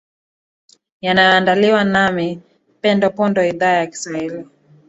[1.05, 2.27] yanayo andaliwa nami
[2.81, 4.45] pendo pondo idhaa ya kiswahili